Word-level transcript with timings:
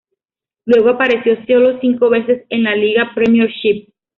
Luego 0.65 0.89
apareció 0.89 1.35
sólo 1.45 1.79
cinco 1.79 2.09
veces 2.09 2.47
en 2.49 2.63
la 2.63 2.75
liga 2.75 3.11
Premiership. 3.13 3.93